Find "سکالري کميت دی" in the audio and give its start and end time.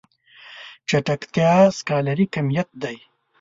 1.77-2.97